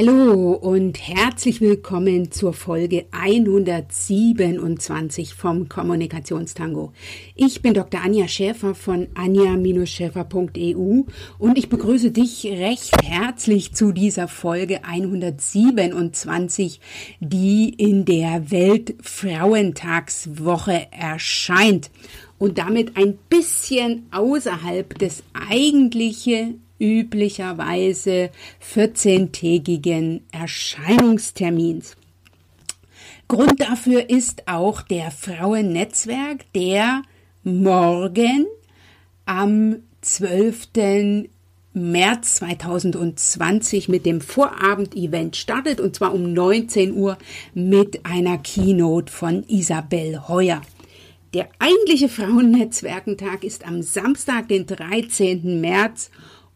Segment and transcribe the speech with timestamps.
[0.00, 6.92] Hallo und herzlich willkommen zur Folge 127 vom Kommunikationstango.
[7.34, 8.02] Ich bin Dr.
[8.04, 11.02] Anja Schäfer von anja-schäfer.eu
[11.40, 16.80] und ich begrüße dich recht herzlich zu dieser Folge 127,
[17.18, 21.90] die in der Weltfrauentagswoche erscheint
[22.38, 28.30] und damit ein bisschen außerhalb des eigentlichen üblicherweise
[28.74, 31.96] 14-tägigen Erscheinungstermins.
[33.28, 37.02] Grund dafür ist auch der Frauennetzwerk, der
[37.44, 38.46] morgen
[39.26, 41.28] am 12.
[41.74, 47.18] März 2020 mit dem Vorabendevent startet und zwar um 19 Uhr
[47.54, 50.62] mit einer Keynote von Isabel Heuer.
[51.34, 55.60] Der eigentliche Frauennetzwerkentag ist am Samstag, den 13.
[55.60, 56.10] März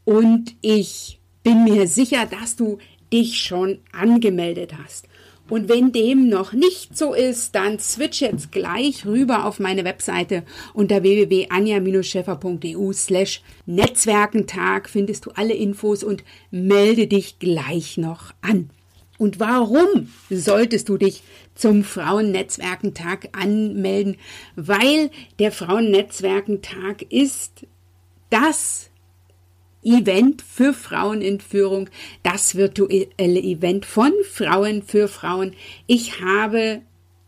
[0.05, 2.79] und ich bin mir sicher, dass du
[3.13, 5.07] dich schon angemeldet hast.
[5.49, 10.45] Und wenn dem noch nicht so ist, dann switch jetzt gleich rüber auf meine Webseite
[10.73, 18.71] unter www.anja-scheffer.eu slash Netzwerkentag findest du alle Infos und melde dich gleich noch an.
[19.19, 21.23] Und warum solltest du dich
[21.55, 24.17] zum Frauennetzwerkentag anmelden?
[24.57, 27.67] Weil der Frauennetzwerkentag ist
[28.31, 28.92] das
[29.83, 31.91] Event für Frauenentführung,
[32.23, 35.55] das virtuelle Event von Frauen für Frauen.
[35.87, 36.83] Ich habe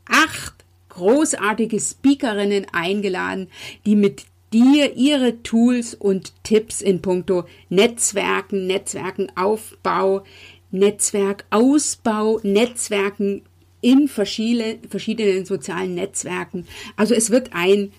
[0.07, 3.49] acht großartige Speakerinnen eingeladen,
[3.85, 10.23] die mit dir ihre Tools und Tipps in puncto Netzwerken, Netzwerkenaufbau,
[10.71, 13.43] Netzwerkausbau, Netzwerken
[13.81, 16.67] in verschiedenen sozialen Netzwerken.
[16.97, 17.93] Also es wird ein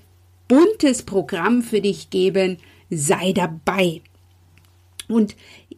[0.48, 2.58] buntes Programm für dich geben.
[2.90, 4.02] Sei dabei.
[5.08, 5.36] Und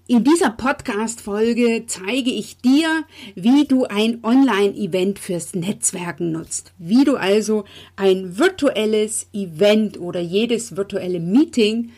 [0.08, 3.04] in dieser Podcast-Folge zeige ich dir,
[3.36, 6.74] wie du ein Online-Event fürs Netzwerken nutzt.
[6.78, 11.92] Wie du also ein virtuelles Event oder jedes virtuelle Meeting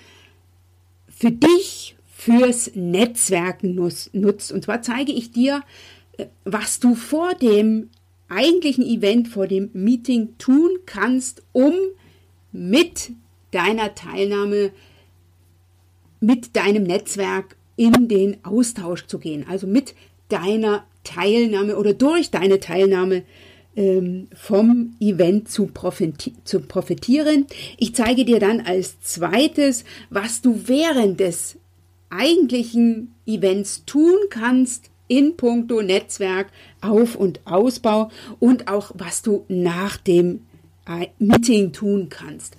[1.07, 4.51] für dich fürs Netzwerken nutzt.
[4.51, 5.61] Und zwar zeige ich dir,
[6.17, 7.89] äh, was du vor dem
[8.27, 11.73] eigentlichen Event, vor dem Meeting tun kannst, um
[12.51, 13.11] mit
[13.51, 14.71] deiner Teilnahme
[16.19, 19.95] mit deinem Netzwerk in den Austausch zu gehen, also mit
[20.27, 23.23] deiner Teilnahme oder durch deine Teilnahme
[23.75, 27.45] ähm, vom Event zu, profiti zu profitieren.
[27.77, 31.57] Ich zeige dir dann als zweites, was du während des
[32.09, 36.47] eigentlichen Events tun kannst in puncto Netzwerk,
[36.81, 38.09] Auf- und Ausbau
[38.39, 40.41] und auch was du nach dem
[40.87, 42.55] äh, Meeting tun kannst.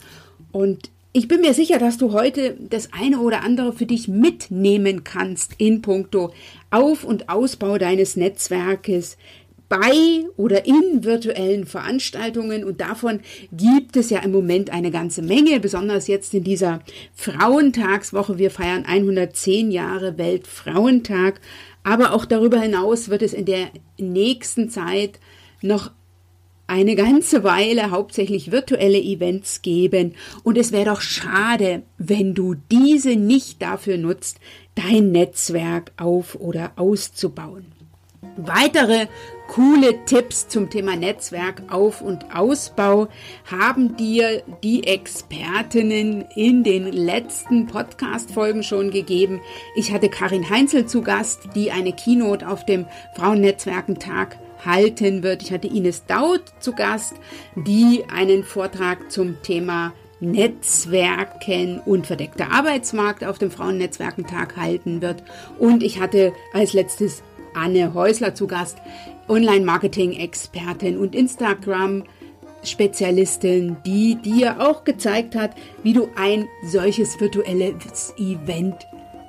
[0.53, 5.03] Und ich bin mir sicher, dass du heute das eine oder andere für dich mitnehmen
[5.03, 6.33] kannst in puncto
[6.71, 9.17] Auf- und Ausbau deines Netzwerkes
[9.69, 13.21] bei oder in virtuellen Veranstaltungen und davon
[13.53, 16.81] gibt es ja im Moment eine ganze Menge, besonders jetzt in dieser
[17.15, 18.39] Frauentagswoche.
[18.39, 21.41] Wir feiern 110 Jahre Weltfrauentag,
[21.85, 25.21] aber auch darüber hinaus wird es in der nächsten Zeit
[25.63, 25.93] noch
[26.71, 30.15] eine ganze Weile hauptsächlich virtuelle Events geben
[30.45, 34.39] und es wäre doch schade, wenn du diese nicht dafür nutzt,
[34.77, 37.67] dein Netzwerk auf oder auszubauen.
[38.37, 39.09] Weitere
[39.49, 43.09] coole Tipps zum Thema Netzwerk auf und Ausbau
[43.51, 49.41] haben dir die Expertinnen in den letzten Podcast-Folgen schon gegeben.
[49.75, 52.87] Ich hatte Karin Heinzel zu Gast, die eine Keynote auf dem
[53.17, 55.43] Frauennetzwerkentag halten wird.
[55.43, 57.13] Ich hatte Ines Daud zu Gast,
[57.55, 65.25] die einen Vortrag zum Thema Netzwerken und verdeckter Arbeitsmarkt auf dem Frauennetzwerkentag halten wird.
[65.59, 67.23] Und ich hatte als letztes
[67.55, 68.77] Anne Häusler zu Gast,
[69.29, 78.87] Online-Marketing-Expertin und Instagram-Spezialistin, die dir auch gezeigt hat, wie du ein solches virtuelles Event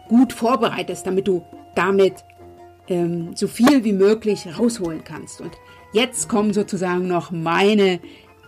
[0.10, 1.44] gut vorbereitest, damit du
[1.76, 2.26] damit
[2.92, 5.42] ähm, so viel wie möglich rausholen kannst.
[5.42, 5.52] Und
[5.94, 8.00] jetzt kommen sozusagen noch meine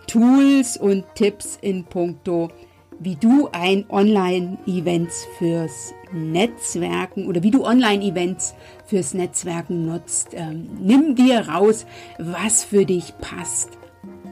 [0.06, 2.50] Tools und Tipps in puncto,
[3.00, 8.54] wie du ein Online-Events fürs Netzwerken oder wie du Online-Events
[8.86, 10.28] fürs Netzwerken nutzt.
[10.32, 11.86] Ähm, nimm dir raus,
[12.18, 13.70] was für dich passt.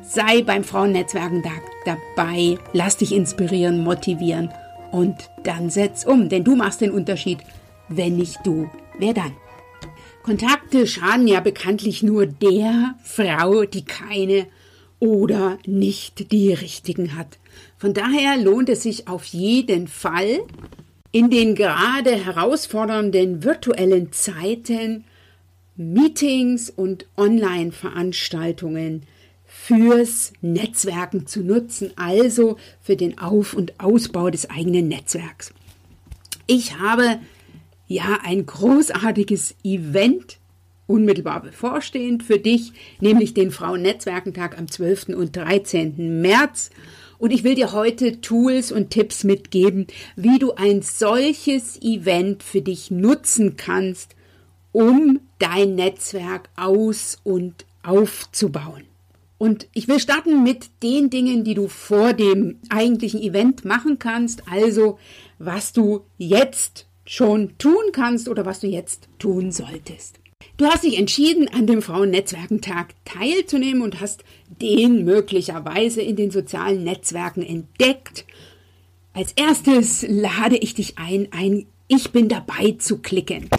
[0.02, 4.50] Sei beim Frauennetzwerken da, dabei, lass dich inspirieren, motivieren
[4.90, 7.38] und dann setz um, denn du machst den Unterschied.
[7.88, 9.32] Wenn nicht du, wer dann?
[10.22, 14.46] Kontakte schaden ja bekanntlich nur der Frau, die keine
[15.00, 17.38] oder nicht die richtigen hat.
[17.76, 20.40] Von daher lohnt es sich auf jeden Fall,
[21.10, 25.04] in den gerade herausfordernden virtuellen Zeiten
[25.76, 29.02] Meetings und Online-Veranstaltungen
[29.44, 35.52] fürs Netzwerken zu nutzen, also für den Auf- und Ausbau des eigenen Netzwerks.
[36.46, 37.18] Ich habe
[37.92, 40.38] ja ein großartiges Event
[40.86, 45.10] unmittelbar bevorstehend für dich, nämlich den Frauennetzwerkentag am 12.
[45.10, 46.20] und 13.
[46.20, 46.70] März.
[47.18, 49.86] Und ich will dir heute Tools und Tipps mitgeben,
[50.16, 54.16] wie du ein solches Event für dich nutzen kannst,
[54.72, 58.84] um dein Netzwerk aus und aufzubauen.
[59.38, 64.42] Und ich will starten mit den Dingen, die du vor dem eigentlichen Event machen kannst,
[64.48, 64.98] also
[65.38, 70.18] was du jetzt schon tun kannst oder was du jetzt tun solltest.
[70.56, 76.84] Du hast dich entschieden, an dem Frauennetzwerkentag teilzunehmen und hast den möglicherweise in den sozialen
[76.84, 78.24] Netzwerken entdeckt.
[79.12, 83.50] Als erstes lade ich dich ein, ein Ich bin dabei zu klicken.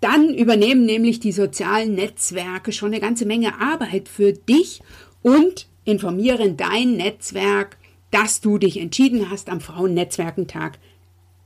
[0.00, 4.82] Dann übernehmen nämlich die sozialen Netzwerke schon eine ganze Menge Arbeit für dich
[5.20, 7.76] und informieren dein Netzwerk,
[8.12, 10.78] dass du dich entschieden hast, am Frauennetzwerkentag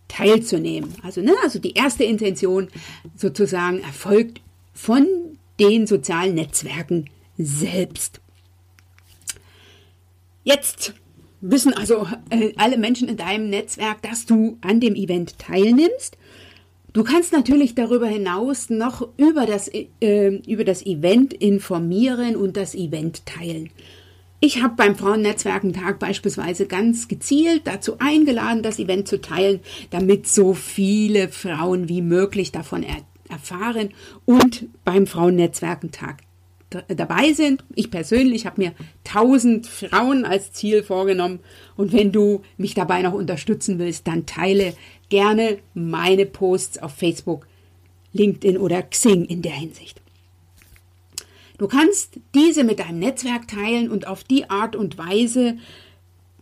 [0.09, 0.95] teilzunehmen.
[1.03, 2.69] Also, ne, also die erste Intention
[3.15, 4.41] sozusagen erfolgt
[4.73, 5.07] von
[5.61, 8.21] den sozialen Netzwerken selbst.
[10.45, 10.95] Jetzt
[11.41, 16.17] wissen also äh, alle Menschen in deinem Netzwerk, dass du an dem Event teilnimmst
[16.99, 22.75] Du kannst natürlich darüber hinaus noch über das, äh, über das Event informieren und das
[22.75, 23.71] Event teilen.
[24.41, 29.59] Ich habe beim Frauennetzwerkentag beispielsweise ganz gezielt dazu eingeladen, das Event zu teilen,
[29.91, 32.99] damit so viele Frauen wie möglich davon er
[33.29, 33.91] erfahren
[34.27, 36.19] und beim Frauennetzwerkentag
[36.89, 37.65] dabei sind.
[37.75, 38.75] Ich persönlich habe mir
[39.07, 41.41] 1000 Frauen als Ziel vorgenommen
[41.77, 44.75] und wenn du mich dabei noch unterstützen willst, dann teile
[45.09, 47.49] gerne meine Posts auf Facebook,
[48.13, 50.01] LinkedIn oder Xing in der Hinsicht.
[51.59, 55.59] Du kannst diese mit deinem Netzwerk teilen und auf die Art und Weise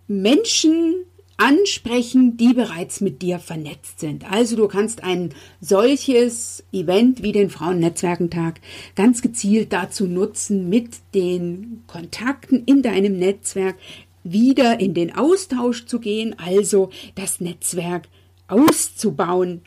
[0.07, 0.95] Menschen
[1.39, 4.31] ansprechen, die bereits mit dir vernetzt sind.
[4.31, 8.61] Also du kannst ein solches Event wie den Frauennetzwerkentag
[8.95, 13.77] ganz gezielt dazu nutzen, mit den Kontakten in deinem Netzwerk
[14.23, 18.09] wieder in den Austausch zu gehen, also das Netzwerk
[18.49, 19.63] auszubauen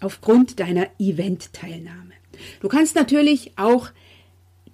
[0.00, 2.12] aufgrund deiner Event-Teilnahme.
[2.60, 3.88] Du kannst natürlich auch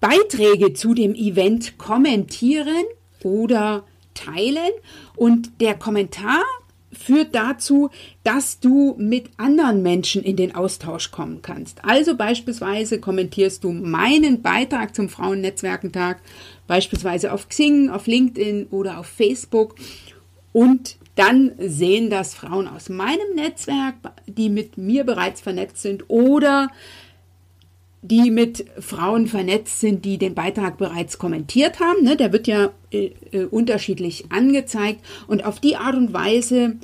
[0.05, 2.85] Beiträge zu dem Event kommentieren
[3.23, 4.71] oder teilen
[5.17, 6.43] und der Kommentar
[6.93, 7.89] führt dazu,
[8.23, 11.83] dass du mit anderen Menschen in den Austausch kommen kannst.
[11.87, 16.21] Also beispielsweise kommentierst du meinen Beitrag zum Frauennetzwerkentag,
[16.67, 19.75] beispielsweise auf Xing, auf LinkedIn oder auf Facebook
[20.53, 23.95] und dann sehen das Frauen aus meinem Netzwerk,
[24.27, 26.69] die mit mir bereits vernetzt sind oder
[28.05, 32.05] die mit Frauen vernetzt sind, die den Beitrag bereits kommentiert haben.
[32.05, 36.77] Ne, der wird ja äh, äh, unterschiedlich angezeigt und auf die Art und Weise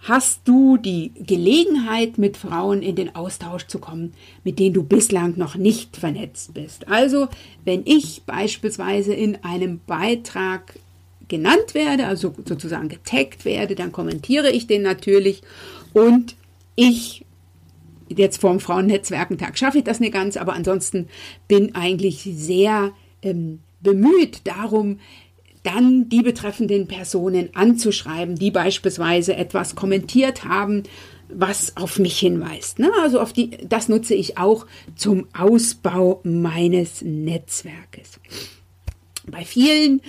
[0.00, 5.34] hast du die Gelegenheit, mit Frauen in den Austausch zu kommen, mit denen du bislang
[5.36, 6.88] noch nicht vernetzt bist.
[6.88, 7.28] Also,
[7.64, 10.78] wenn ich beispielsweise in einem Beitrag
[11.28, 15.42] genannt werde, also sozusagen getaggt werde, dann kommentiere ich den natürlich
[15.92, 16.36] und
[16.76, 17.23] ich
[18.08, 21.08] jetzt vorm Frauennetzwerkentag schaffe ich das nicht ganz, aber ansonsten
[21.48, 22.92] bin eigentlich sehr
[23.22, 24.98] ähm, bemüht darum,
[25.62, 30.82] dann die betreffenden Personen anzuschreiben, die beispielsweise etwas kommentiert haben,
[31.28, 32.78] was auf mich hinweist.
[32.78, 32.90] Ne?
[33.02, 38.20] Also auf die, das nutze ich auch zum Ausbau meines Netzwerkes.
[39.26, 40.02] Bei vielen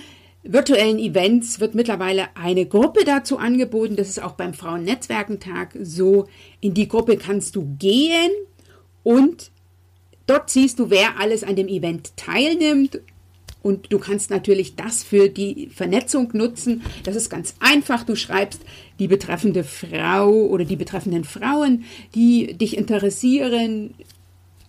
[0.52, 3.96] virtuellen Events wird mittlerweile eine Gruppe dazu angeboten.
[3.96, 6.26] Das ist auch beim Frauennetzwerkentag so.
[6.60, 8.30] In die Gruppe kannst du gehen
[9.02, 9.50] und
[10.26, 13.00] dort siehst du, wer alles an dem Event teilnimmt.
[13.62, 16.82] Und du kannst natürlich das für die Vernetzung nutzen.
[17.02, 18.04] Das ist ganz einfach.
[18.04, 18.60] Du schreibst
[19.00, 21.84] die betreffende Frau oder die betreffenden Frauen,
[22.14, 23.94] die dich interessieren,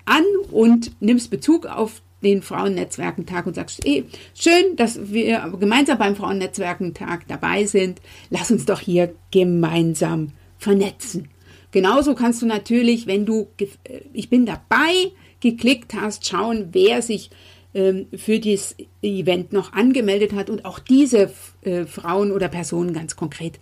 [0.05, 6.15] an und nimmst Bezug auf den Frauennetzwerkentag und sagst, eh, schön, dass wir gemeinsam beim
[6.15, 8.01] Frauennetzwerkentag dabei sind.
[8.29, 11.29] Lass uns doch hier gemeinsam vernetzen.
[11.71, 13.67] Genauso kannst du natürlich, wenn du äh,
[14.13, 17.29] ich bin dabei geklickt hast, schauen, wer sich
[17.73, 21.31] ähm, für dieses Event noch angemeldet hat und auch diese
[21.61, 23.59] äh, Frauen oder Personen ganz konkret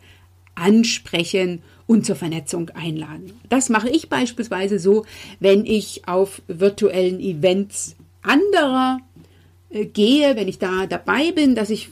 [0.55, 3.33] ansprechen und zur Vernetzung einladen.
[3.49, 5.05] Das mache ich beispielsweise so,
[5.39, 8.99] wenn ich auf virtuellen Events anderer
[9.69, 11.89] äh, gehe, wenn ich da dabei bin, dass ich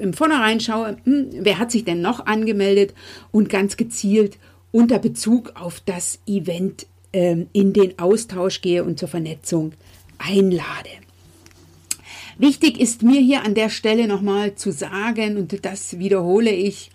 [0.00, 2.94] im Vornherein schaue, hm, wer hat sich denn noch angemeldet
[3.30, 4.38] und ganz gezielt
[4.72, 9.72] unter Bezug auf das Event ähm, in den Austausch gehe und zur Vernetzung
[10.18, 10.90] einlade.
[12.38, 16.90] Wichtig ist mir hier an der Stelle nochmal zu sagen, und das wiederhole ich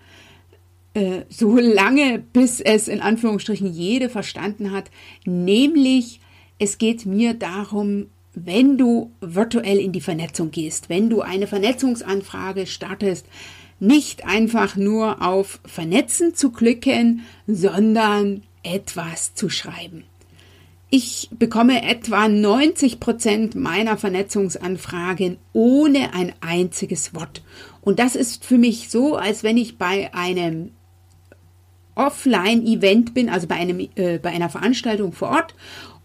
[0.93, 4.89] äh, so lange, bis es in Anführungsstrichen jede verstanden hat,
[5.25, 6.21] nämlich
[6.57, 12.67] es geht mir darum, wenn du virtuell in die Vernetzung gehst, wenn du eine Vernetzungsanfrage
[12.67, 13.25] startest,
[13.79, 20.03] nicht einfach nur auf Vernetzen zu klicken, sondern etwas zu schreiben.
[20.89, 27.41] Ich bekomme etwa 90 Prozent meiner Vernetzungsanfragen ohne ein einziges Wort.
[27.81, 30.71] Und das ist für mich so, als wenn ich bei einem
[31.95, 35.55] Offline-Event bin, also bei, einem, äh, bei einer Veranstaltung vor Ort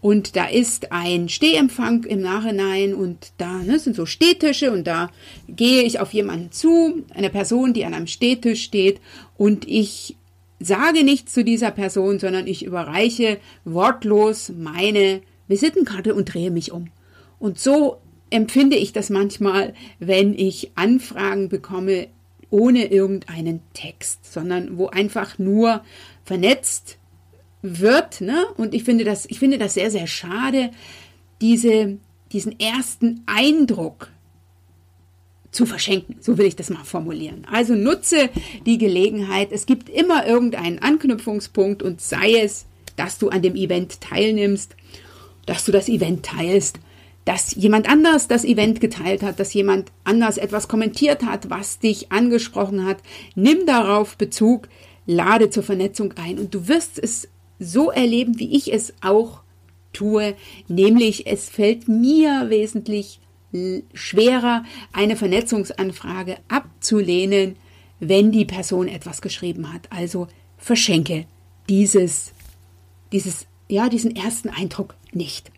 [0.01, 5.11] und da ist ein Stehempfang im Nachhinein und da ne, sind so Stehtische und da
[5.47, 8.99] gehe ich auf jemanden zu, eine Person, die an einem Stehtisch steht
[9.37, 10.17] und ich
[10.59, 16.89] sage nichts zu dieser Person, sondern ich überreiche wortlos meine Visitenkarte und drehe mich um.
[17.39, 17.97] Und so
[18.29, 22.07] empfinde ich das manchmal, wenn ich Anfragen bekomme
[22.49, 25.83] ohne irgendeinen Text, sondern wo einfach nur
[26.25, 26.97] vernetzt
[27.61, 28.21] wird.
[28.21, 28.45] Ne?
[28.57, 30.71] Und ich finde, das, ich finde das sehr, sehr schade,
[31.41, 31.97] diese,
[32.31, 34.09] diesen ersten Eindruck
[35.51, 36.17] zu verschenken.
[36.21, 37.45] So will ich das mal formulieren.
[37.51, 38.29] Also nutze
[38.65, 39.51] die Gelegenheit.
[39.51, 42.65] Es gibt immer irgendeinen Anknüpfungspunkt und sei es,
[42.95, 44.75] dass du an dem Event teilnimmst,
[45.45, 46.79] dass du das Event teilst,
[47.25, 52.11] dass jemand anders das Event geteilt hat, dass jemand anders etwas kommentiert hat, was dich
[52.11, 52.97] angesprochen hat.
[53.35, 54.69] Nimm darauf Bezug,
[55.05, 57.27] lade zur Vernetzung ein und du wirst es
[57.61, 59.41] so erleben, wie ich es auch
[59.93, 60.35] tue,
[60.67, 63.19] nämlich es fällt mir wesentlich
[63.93, 64.63] schwerer,
[64.93, 67.57] eine Vernetzungsanfrage abzulehnen,
[67.99, 69.91] wenn die Person etwas geschrieben hat.
[69.91, 70.27] Also
[70.57, 71.25] verschenke
[71.69, 72.31] dieses,
[73.11, 75.51] dieses, ja, diesen ersten Eindruck nicht.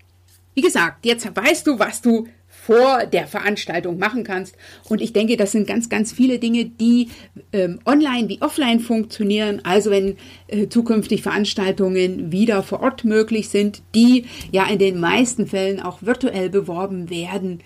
[0.56, 2.28] Wie gesagt, jetzt weißt du, was du
[2.66, 4.56] vor der Veranstaltung machen kannst.
[4.88, 7.10] Und ich denke, das sind ganz, ganz viele Dinge, die
[7.52, 9.60] ähm, online wie offline funktionieren.
[9.66, 10.16] Also wenn
[10.48, 16.04] äh, zukünftig Veranstaltungen wieder vor Ort möglich sind, die ja in den meisten Fällen auch
[16.04, 17.60] virtuell beworben werden,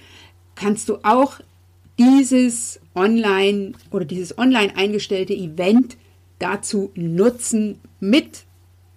[0.56, 1.40] kannst du auch
[2.00, 5.98] dieses online oder dieses online eingestellte Event
[6.40, 8.46] dazu nutzen, mit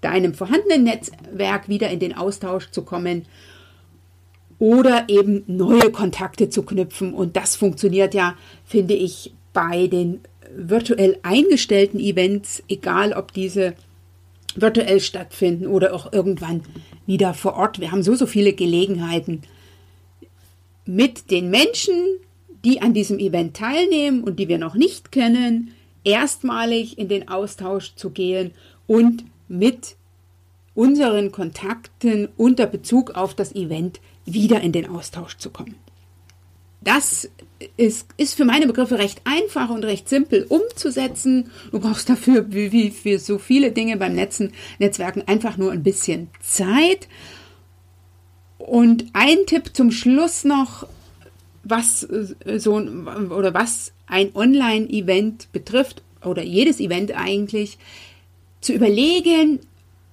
[0.00, 3.26] deinem vorhandenen Netzwerk wieder in den Austausch zu kommen
[4.60, 7.12] oder eben neue Kontakte zu knüpfen.
[7.14, 10.20] Und das funktioniert ja, finde ich, bei den
[10.54, 13.74] virtuell eingestellten Events, egal ob diese
[14.54, 16.62] virtuell stattfinden oder auch irgendwann
[17.06, 17.80] wieder vor Ort.
[17.80, 19.42] Wir haben so, so viele Gelegenheiten
[20.84, 21.94] mit den Menschen,
[22.64, 25.72] die an diesem Event teilnehmen und die wir noch nicht kennen,
[26.04, 28.52] erstmalig in den Austausch zu gehen
[28.86, 29.96] und mit
[30.74, 34.00] unseren Kontakten unter Bezug auf das Event
[34.32, 35.76] wieder in den Austausch zu kommen.
[36.82, 37.28] Das
[37.76, 41.50] ist, ist für meine Begriffe recht einfach und recht simpel umzusetzen.
[41.72, 45.82] Du brauchst dafür, wie, wie für so viele Dinge beim Netzen, Netzwerken, einfach nur ein
[45.82, 47.08] bisschen Zeit.
[48.56, 50.86] Und ein Tipp zum Schluss noch,
[51.64, 57.78] was äh, so oder was ein Online-Event betrifft oder jedes Event eigentlich,
[58.60, 59.60] zu überlegen,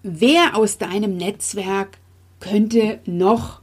[0.03, 1.97] wer aus deinem Netzwerk
[2.39, 3.61] könnte noch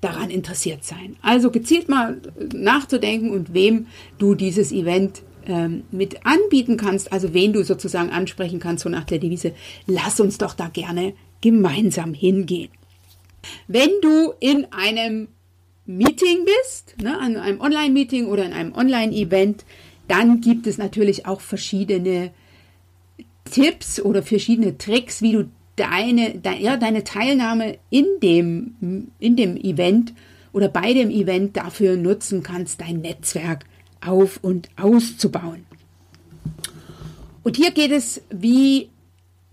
[0.00, 1.16] daran interessiert sein.
[1.22, 2.20] Also gezielt mal
[2.54, 3.86] nachzudenken und wem
[4.18, 9.04] du dieses Event ähm, mit anbieten kannst, also wen du sozusagen ansprechen kannst, so nach
[9.04, 9.52] der Devise,
[9.86, 12.70] lass uns doch da gerne gemeinsam hingehen.
[13.66, 15.28] Wenn du in einem
[15.86, 19.64] Meeting bist, ne, an einem Online-Meeting oder in einem Online-Event,
[20.08, 22.32] dann gibt es natürlich auch verschiedene
[23.50, 29.56] Tipps oder verschiedene Tricks, wie du deine, de, ja, deine Teilnahme in dem, in dem
[29.56, 30.12] Event
[30.52, 33.64] oder bei dem Event dafür nutzen kannst, dein Netzwerk
[34.04, 35.64] auf und auszubauen.
[37.42, 38.90] Und hier geht es wie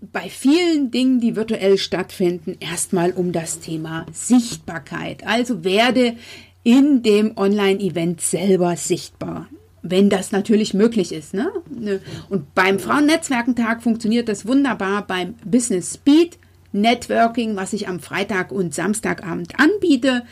[0.00, 5.26] bei vielen Dingen, die virtuell stattfinden, erstmal um das Thema Sichtbarkeit.
[5.26, 6.14] Also werde
[6.62, 9.48] in dem Online-Event selber sichtbar
[9.82, 11.34] wenn das natürlich möglich ist.
[11.34, 11.50] Ne?
[11.70, 12.00] ne?
[12.28, 16.38] Und beim Frauennetzwerkentag funktioniert das wunderbar beim Business Speed
[16.72, 20.24] Networking, was ich am Freitag und Samstagabend anbiete.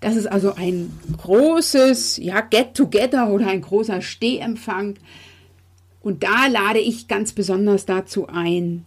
[0.00, 4.96] Das ist also ein großes ja, Get-Together oder ein großer Stehempfang.
[6.00, 8.84] Und da lade ich ganz besonders dazu ein,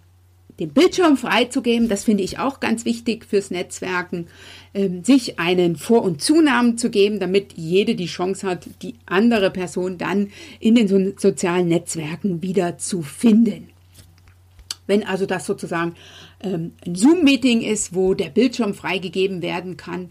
[0.59, 1.87] den Bildschirm freizugeben.
[1.87, 4.27] Das finde ich auch ganz wichtig fürs Netzwerken.
[4.73, 9.51] Ähm, sich einen Vor- und Zunamen zu geben, damit jede die Chance hat, die andere
[9.51, 13.69] Person dann in den so sozialen Netzwerken wieder zu finden.
[14.87, 15.95] Wenn also das sozusagen
[16.41, 20.09] ähm, ein Zoom-Meeting ist, wo der Bildschirm freigegeben werden kann,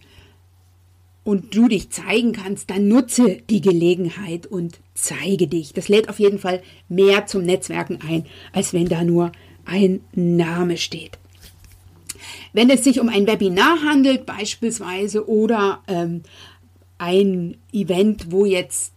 [1.27, 5.73] und du dich zeigen kannst, dann nutze die Gelegenheit und zeige dich.
[5.73, 9.33] Das lädt auf jeden Fall mehr zum Netzwerken ein, als wenn da nur
[9.67, 11.19] ein Name steht.
[12.53, 16.23] Wenn es sich um ein Webinar handelt beispielsweise oder ähm,
[16.99, 18.93] ein Event, wo jetzt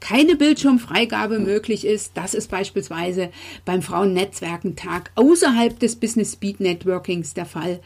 [0.00, 3.30] keine Bildschirmfreigabe möglich ist, das ist beispielsweise
[3.64, 7.80] beim Frauennetzwerkentag außerhalb des Business Speed Networkings der Fall,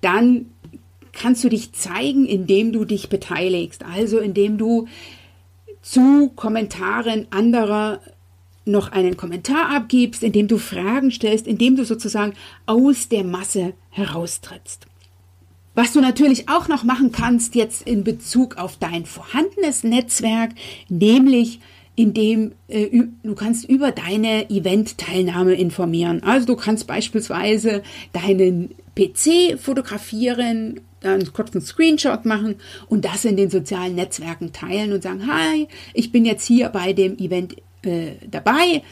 [0.00, 0.46] dann
[1.12, 4.88] kannst du dich zeigen, indem du dich beteiligst, also indem du
[5.82, 8.00] zu Kommentaren anderer
[8.70, 12.34] noch einen Kommentar abgibst, indem du Fragen stellst, indem du sozusagen
[12.66, 14.86] aus der Masse heraustrittst.
[15.74, 20.50] Was du natürlich auch noch machen kannst jetzt in Bezug auf dein vorhandenes Netzwerk,
[20.88, 21.60] nämlich
[21.96, 22.88] indem äh,
[23.22, 26.22] du kannst über deine Event-Teilnahme informieren.
[26.22, 32.56] Also du kannst beispielsweise deinen PC fotografieren, dann kurz einen Screenshot machen
[32.88, 36.92] und das in den sozialen Netzwerken teilen und sagen, hi, ich bin jetzt hier bei
[36.92, 38.82] dem Event äh, dabei,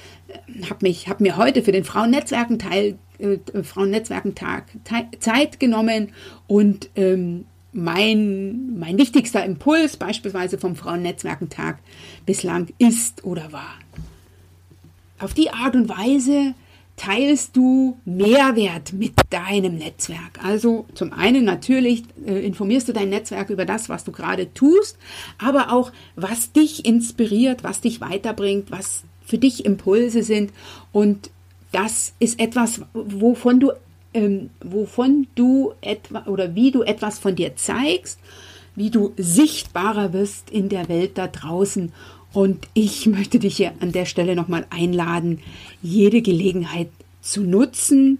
[0.68, 4.64] habe mich, habe mir heute für den Frauennetzwerkenteil, äh, Frauennetzwerkentag
[5.20, 6.12] Zeit genommen
[6.46, 11.78] und ähm, mein, mein wichtigster Impuls beispielsweise vom Frauennetzwerkentag
[12.26, 13.74] bislang ist oder war.
[15.18, 16.54] Auf die Art und Weise
[16.98, 20.44] teilst du Mehrwert mit deinem Netzwerk.
[20.44, 24.98] Also zum einen natürlich äh, informierst du dein Netzwerk über das, was du gerade tust,
[25.38, 30.52] aber auch was dich inspiriert, was dich weiterbringt, was für dich Impulse sind.
[30.92, 31.30] Und
[31.72, 33.72] das ist etwas, wovon du,
[34.12, 38.18] ähm, wovon du etwa oder wie du etwas von dir zeigst,
[38.74, 41.92] wie du sichtbarer wirst in der Welt da draußen
[42.32, 45.40] und ich möchte dich hier an der Stelle nochmal einladen,
[45.82, 46.88] jede Gelegenheit
[47.20, 48.18] zu nutzen,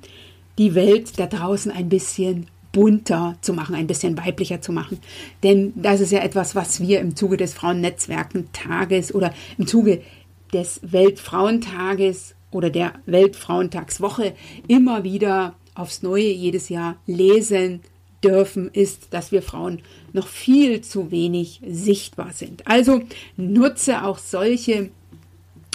[0.59, 4.99] die Welt da draußen ein bisschen bunter zu machen, ein bisschen weiblicher zu machen.
[5.43, 10.03] Denn das ist ja etwas, was wir im Zuge des Frauennetzwerkentages oder im Zuge
[10.53, 14.35] des Weltfrauentages oder der Weltfrauentagswoche
[14.67, 17.81] immer wieder aufs Neue jedes Jahr lesen,
[18.25, 19.81] dürfen, ist, dass wir Frauen
[20.13, 22.67] noch viel zu wenig sichtbar sind.
[22.67, 23.03] Also
[23.37, 24.91] nutze auch solche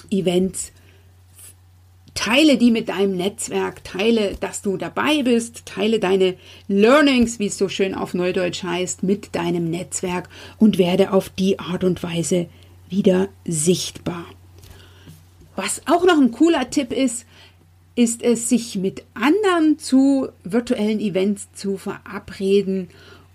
[0.10, 0.71] Events,
[2.13, 6.36] teile die mit deinem Netzwerk, teile, dass du dabei bist, teile deine
[6.67, 11.60] Learnings, wie es so schön auf Neudeutsch heißt, mit deinem Netzwerk und werde auf die
[11.60, 12.47] Art und Weise
[12.89, 14.25] wieder sichtbar.
[15.56, 17.25] Was auch noch ein cooler Tipp ist,
[17.95, 22.88] ist es, sich mit anderen zu virtuellen Events zu verabreden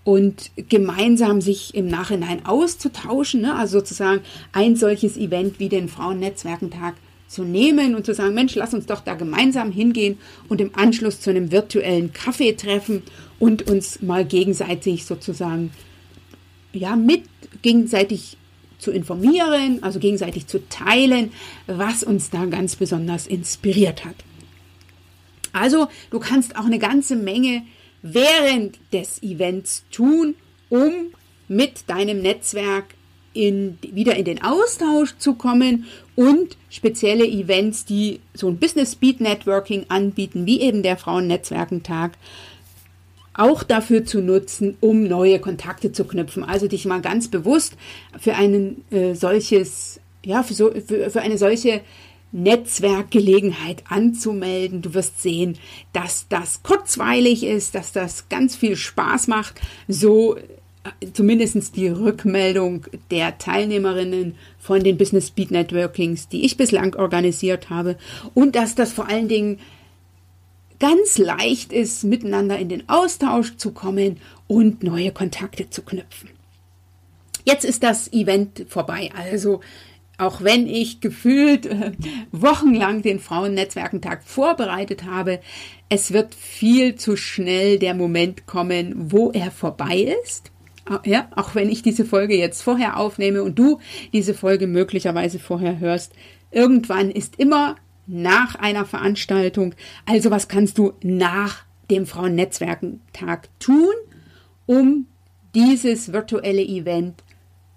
[0.05, 3.43] und gemeinsam sich im Nachhinein auszutauschen.
[3.43, 3.55] Ne?
[3.55, 6.95] Also sozusagen ein solches Event wie den Frauennetzwerkentag
[7.29, 10.19] zu nehmen und zu sagen, Mensch, lass uns doch da gemeinsam hingehen
[10.49, 13.03] und im Anschluss zu einem virtuellen Kaffee treffen
[13.39, 15.71] und uns mal gegenseitig sozusagen,
[16.73, 17.25] ja, mit
[17.63, 18.39] gegenseitig
[18.79, 21.33] zu informieren, also gegenseitig zu teilen,
[21.67, 24.17] was uns da ganz besonders inspiriert hat.
[25.59, 27.63] Also du kannst auch eine ganze Menge
[28.03, 30.35] während des Events tun,
[30.69, 30.93] um
[31.49, 32.95] mit deinem Netzwerk
[33.33, 39.21] in, wieder in den Austausch zu kommen und spezielle Events, die so ein Business Speed
[39.21, 42.13] Networking anbieten, wie eben der Frauennetzwerkentag,
[43.35, 46.43] auch dafür zu nutzen, um neue Kontakte zu knüpfen.
[46.43, 47.75] Also dich mal ganz bewusst
[48.19, 51.83] für ein äh, solches, ja, für, so, für, für eine solche
[52.33, 54.83] Netzwerkgelegenheit anzumelden.
[54.83, 55.59] Du wirst sehen,
[55.93, 59.61] dass das kurzweilig ist, dass das ganz viel Spaß macht.
[59.89, 60.43] So äh,
[61.13, 67.97] zumindest die Rückmeldung der Teilnehmerinnen von den Business Speed Networkings, die ich bislang organisiert habe.
[68.35, 69.59] Und dass das vor allen Dingen
[70.79, 76.31] ganz leicht ist, miteinander in den Austausch zu kommen und neue Kontakte zu knüpfen.
[77.45, 79.11] Jetzt ist das Event vorbei.
[79.17, 79.61] Also
[80.19, 81.93] auch wenn ich gefühlt äh,
[82.33, 85.41] wochenlang den Frauennetzwerkentag vorbereitet habe,
[85.89, 90.51] es wird viel zu schnell der Moment kommen, wo er vorbei ist.
[91.05, 93.79] Ja, auch wenn ich diese Folge jetzt vorher aufnehme und du
[94.15, 96.15] diese Folge möglicherweise vorher hörst,
[96.51, 97.77] irgendwann ist immer
[98.07, 99.75] nach einer Veranstaltung.
[100.07, 103.93] Also was kannst du nach dem Frauennetzwerkentag tun,
[104.65, 105.07] um
[105.55, 107.23] dieses virtuelle Event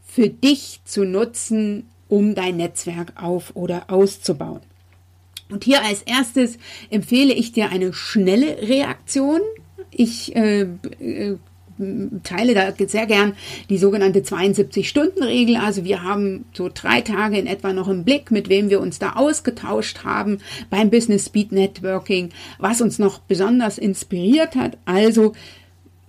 [0.02, 4.60] für dich zu nutzen, um dein Netzwerk auf oder auszubauen.
[5.50, 6.58] Und hier als erstes
[6.90, 9.40] empfehle ich dir eine schnelle Reaktion.
[9.92, 10.68] Ich äh,
[11.00, 11.38] äh,
[12.24, 13.34] teile da sehr gern
[13.70, 15.56] die sogenannte 72-Stunden-Regel.
[15.56, 19.00] Also wir haben so drei Tage in etwa noch im Blick, mit wem wir uns
[19.00, 24.78] da ausgetauscht haben beim Business Speed Networking, was uns noch besonders inspiriert hat.
[24.84, 25.34] Also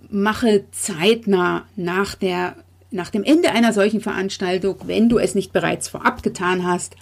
[0.09, 2.55] mache zeitnah nach der
[2.93, 6.95] nach dem Ende einer solchen Veranstaltung, wenn du es nicht bereits vorab getan hast,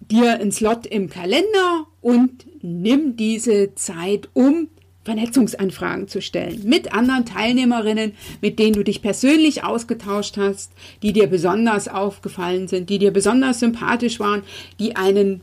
[0.00, 4.68] dir einen Slot im Kalender und nimm diese Zeit, um
[5.04, 10.72] Vernetzungsanfragen zu stellen mit anderen Teilnehmerinnen, mit denen du dich persönlich ausgetauscht hast,
[11.02, 14.42] die dir besonders aufgefallen sind, die dir besonders sympathisch waren,
[14.80, 15.42] die einen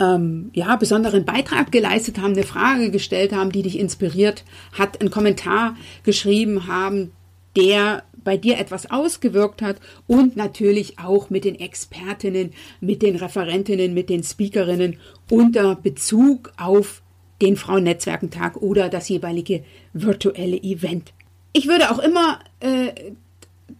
[0.00, 5.10] ähm, ja, besonderen Beitrag geleistet haben, eine Frage gestellt haben, die dich inspiriert hat, einen
[5.10, 7.12] Kommentar geschrieben haben,
[7.56, 13.94] der bei dir etwas ausgewirkt hat und natürlich auch mit den Expertinnen, mit den Referentinnen,
[13.94, 14.98] mit den Speakerinnen
[15.30, 17.02] unter Bezug auf
[17.40, 21.12] den Frauennetzwerkentag oder das jeweilige virtuelle Event.
[21.52, 23.12] Ich würde auch immer äh,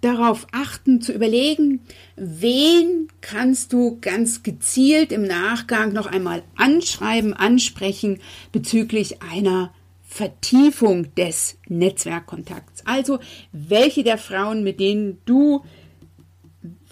[0.00, 1.80] darauf achten, zu überlegen,
[2.16, 9.72] wen kannst du ganz gezielt im Nachgang noch einmal anschreiben, ansprechen bezüglich einer
[10.12, 12.82] Vertiefung des Netzwerkkontakts.
[12.84, 13.18] Also
[13.52, 15.64] welche der Frauen, mit denen du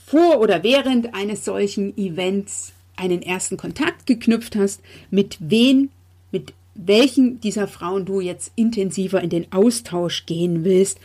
[0.07, 4.81] vor oder während eines solchen Events einen ersten Kontakt geknüpft hast,
[5.11, 5.91] mit wen,
[6.33, 10.99] mit welchen dieser Frauen du jetzt intensiver in den Austausch gehen willst.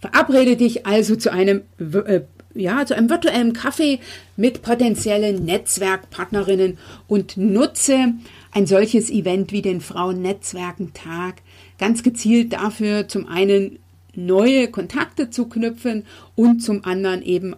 [0.00, 2.22] Verabrede dich also zu einem äh,
[2.56, 4.00] ja, zu einem virtuellen Kaffee
[4.36, 8.14] mit potenziellen Netzwerkpartnerinnen und nutze
[8.54, 11.42] ein solches Event wie den Frauennetzwerkentag
[11.78, 13.80] ganz gezielt dafür, zum einen
[14.14, 16.04] neue Kontakte zu knüpfen
[16.36, 17.56] und zum anderen eben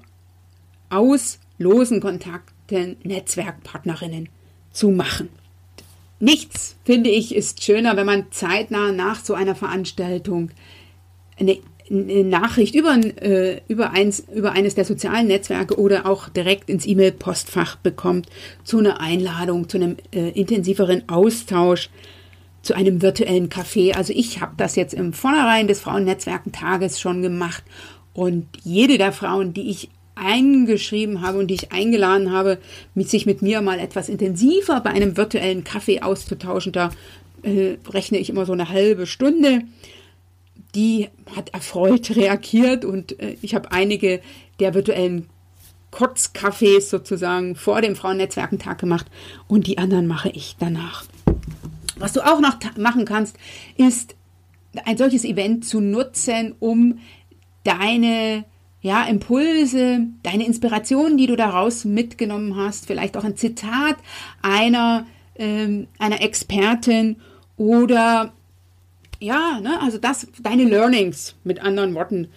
[0.88, 4.30] aus losen Kontakten Netzwerkpartnerinnen
[4.72, 5.28] zu machen.
[6.18, 10.50] Nichts, finde ich, ist schöner, wenn man zeitnah nach so einer Veranstaltung
[11.38, 16.86] eine, Nachricht über, äh, über, eins, über eines der sozialen Netzwerke oder auch direkt ins
[16.86, 18.28] E-Mail-Postfach bekommt
[18.64, 21.90] zu einer Einladung, zu einem äh, intensiveren Austausch,
[22.62, 23.94] zu einem virtuellen Café.
[23.94, 27.62] Also ich habe das jetzt im Vornherein des Frauennetzwerkentages schon gemacht
[28.12, 32.58] und jede der Frauen, die ich eingeschrieben habe und die ich eingeladen habe,
[32.94, 36.72] mit sich mit mir mal etwas intensiver bei einem virtuellen Kaffee auszutauschen.
[36.72, 36.90] Da
[37.42, 39.62] äh, rechne ich immer so eine halbe Stunde.
[40.76, 44.20] Die hat erfreut reagiert und äh, ich habe einige
[44.60, 45.28] der virtuellen
[45.90, 49.06] Kurzcafés sozusagen vor dem Frauennetzwerkentag gemacht
[49.48, 51.04] und die anderen mache ich danach.
[51.98, 53.36] Was du auch noch machen kannst,
[53.78, 54.14] ist
[54.84, 56.98] ein solches Event zu nutzen, um
[57.64, 58.44] deine
[58.82, 63.96] ja, Impulse, deine Inspirationen, die du daraus mitgenommen hast, vielleicht auch ein Zitat
[64.42, 67.16] einer, ähm, einer Expertin
[67.56, 68.32] oder
[69.20, 72.28] ja, ne, also das, deine Learnings mit anderen Worten,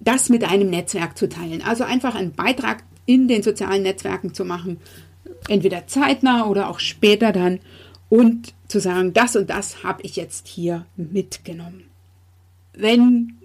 [0.00, 1.62] das mit deinem Netzwerk zu teilen.
[1.62, 4.78] Also einfach einen Beitrag in den sozialen Netzwerken zu machen,
[5.48, 7.60] entweder zeitnah oder auch später dann
[8.08, 11.84] und zu sagen, das und das habe ich jetzt hier mitgenommen.
[12.74, 13.38] Wenn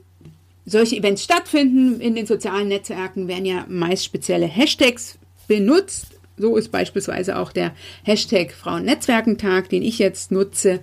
[0.65, 6.07] solche Events stattfinden in den sozialen Netzwerken, werden ja meist spezielle Hashtags benutzt.
[6.37, 10.79] So ist beispielsweise auch der Hashtag Frauennetzwerkentag, den ich jetzt nutze.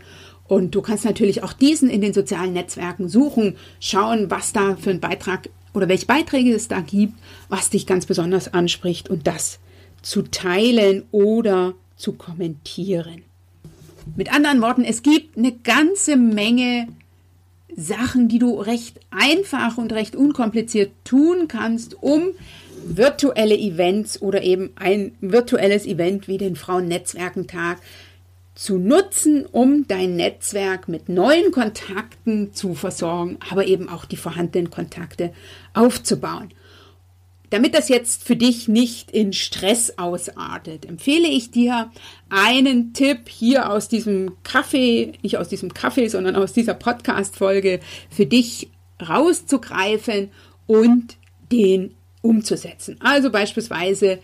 [0.50, 4.90] Und du kannst natürlich auch diesen in den sozialen Netzwerken suchen, schauen, was da für
[4.90, 7.14] ein Beitrag oder welche Beiträge es da gibt,
[7.48, 9.60] was dich ganz besonders anspricht und das
[10.02, 13.22] zu teilen oder zu kommentieren.
[14.16, 16.88] Mit anderen Worten, es gibt eine ganze Menge
[17.76, 22.30] Sachen, die du recht einfach und recht unkompliziert tun kannst, um
[22.84, 27.78] virtuelle Events oder eben ein virtuelles Event wie den Frauennetzwerkentag
[28.60, 34.68] zu nutzen, um dein Netzwerk mit neuen Kontakten zu versorgen, aber eben auch die vorhandenen
[34.68, 35.32] Kontakte
[35.72, 36.52] aufzubauen.
[37.48, 41.90] Damit das jetzt für dich nicht in Stress ausartet, empfehle ich dir
[42.28, 48.26] einen Tipp hier aus diesem Kaffee, nicht aus diesem Kaffee, sondern aus dieser Podcast-Folge für
[48.26, 48.68] dich
[49.00, 50.30] rauszugreifen
[50.66, 51.16] und
[51.50, 52.98] den umzusetzen.
[53.00, 54.18] Also beispielsweise,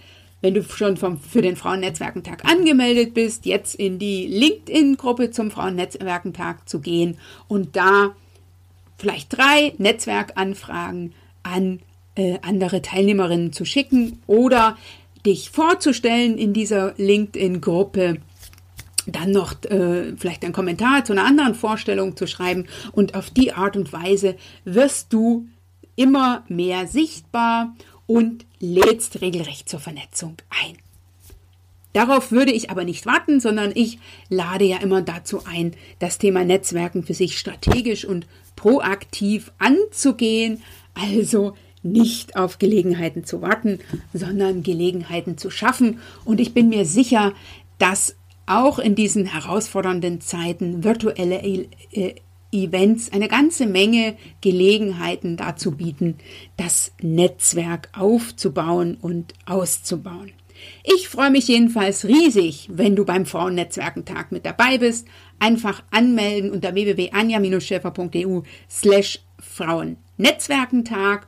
[0.46, 6.68] wenn du schon vom, für den Frauennetzwerkentag angemeldet bist, jetzt in die LinkedIn-Gruppe zum Frauennetzwerkentag
[6.68, 8.14] zu gehen und da
[8.96, 11.80] vielleicht drei Netzwerkanfragen an
[12.14, 14.78] äh, andere Teilnehmerinnen zu schicken oder
[15.26, 18.18] dich vorzustellen in dieser LinkedIn-Gruppe
[19.06, 23.52] dann noch äh, vielleicht einen Kommentar zu einer anderen Vorstellung zu schreiben und auf die
[23.52, 25.48] Art und Weise wirst du
[25.96, 27.74] immer mehr sichtbar
[28.06, 30.76] und lädst regelrecht zur Vernetzung ein.
[31.92, 36.44] Darauf würde ich aber nicht warten, sondern ich lade ja immer dazu ein, das Thema
[36.44, 40.62] Netzwerken für sich strategisch und proaktiv anzugehen.
[40.92, 43.78] Also nicht auf Gelegenheiten zu warten,
[44.12, 46.00] sondern Gelegenheiten zu schaffen.
[46.24, 47.32] Und ich bin mir sicher,
[47.78, 52.16] dass auch in diesen herausfordernden Zeiten virtuelle e
[52.52, 56.16] Events eine ganze Menge Gelegenheiten dazu bieten,
[56.56, 60.32] das Netzwerk aufzubauen und auszubauen.
[60.82, 65.06] Ich freue mich jedenfalls riesig, wenn du beim Frauennetzwerkentag mit dabei bist.
[65.38, 71.26] Einfach anmelden unter www.anja-schäfer.eu slash Frauennetzwerkentag.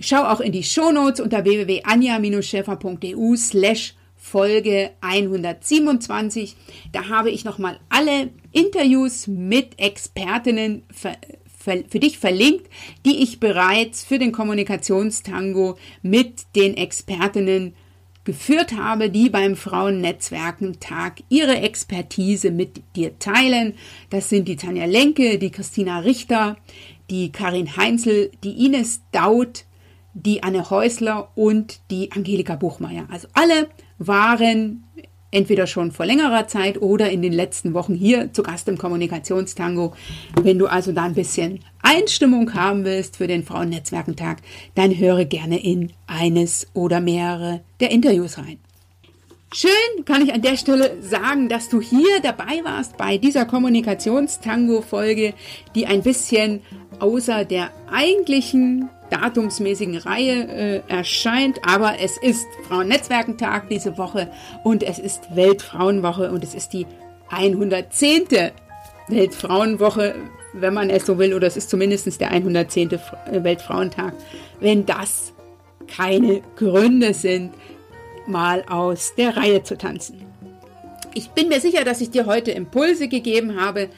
[0.00, 6.56] Schau auch in die Shownotes unter www.anja-schäfer.eu slash Folge 127.
[6.92, 11.16] Da habe ich nochmal alle Interviews mit Expertinnen ver
[11.60, 12.66] für dich verlinkt,
[13.04, 17.74] die ich bereits für den Kommunikationstango mit den Expertinnen
[18.24, 23.74] geführt habe, die beim Frauennetzwerkentag ihre Expertise mit dir teilen.
[24.08, 26.56] Das sind die Tanja Lenke, die Christina Richter,
[27.10, 29.64] die Karin Heinzel, die Ines Daut,
[30.14, 33.06] die Anne Häusler und die Angelika Buchmeier.
[33.10, 33.68] Also alle
[33.98, 34.84] waren
[35.30, 39.94] entweder schon vor längerer Zeit oder in den letzten Wochen hier zu Gast im Kommunikationstango.
[40.42, 44.38] Wenn du also da ein bisschen Einstimmung haben willst für den Frauennetzwerkentag,
[44.74, 48.58] dann höre gerne in eines oder mehrere der Interviews rein.
[49.52, 55.32] Schön kann ich an der Stelle sagen, dass du hier dabei warst bei dieser Kommunikationstango-Folge,
[55.74, 56.60] die ein bisschen
[56.98, 64.30] außer der eigentlichen datumsmäßigen Reihe äh, erscheint, aber es ist Frauennetzwerkentag diese Woche
[64.64, 66.86] und es ist Weltfrauenwoche und es ist die
[67.30, 68.26] 110.
[69.08, 70.14] Weltfrauenwoche,
[70.52, 72.90] wenn man es so will, oder es ist zumindest der 110.
[72.92, 72.98] Äh,
[73.44, 74.14] Weltfrauentag,
[74.60, 75.32] wenn das
[75.86, 77.52] keine Gründe sind,
[78.26, 80.26] mal aus der Reihe zu tanzen.
[81.14, 83.88] Ich bin mir sicher, dass ich dir heute Impulse gegeben habe,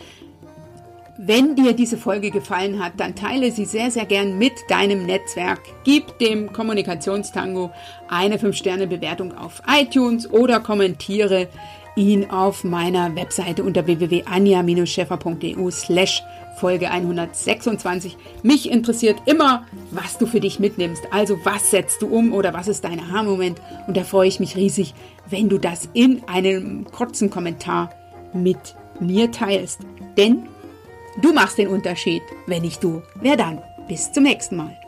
[1.22, 5.60] wenn dir diese Folge gefallen hat, dann teile sie sehr, sehr gern mit deinem Netzwerk.
[5.84, 7.70] Gib dem Kommunikationstango
[8.08, 11.48] eine 5-Sterne-Bewertung auf iTunes oder kommentiere
[11.94, 16.22] ihn auf meiner Webseite unter www.anja-scheffer.eu slash
[16.56, 18.16] Folge 126.
[18.42, 21.02] Mich interessiert immer, was du für dich mitnimmst.
[21.10, 23.60] Also was setzt du um oder was ist dein Aha-Moment?
[23.86, 24.94] Und da freue ich mich riesig,
[25.28, 27.90] wenn du das in einem kurzen Kommentar
[28.32, 29.80] mit mir teilst.
[30.16, 30.48] Denn
[31.16, 32.22] Du machst den Unterschied.
[32.46, 33.62] Wenn nicht du, wer dann?
[33.88, 34.79] Bis zum nächsten Mal.